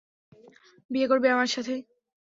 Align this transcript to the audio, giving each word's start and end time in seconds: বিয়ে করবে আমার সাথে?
বিয়ে 0.91 1.07
করবে 1.07 1.27
আমার 1.29 1.47
সাথে? 1.47 1.73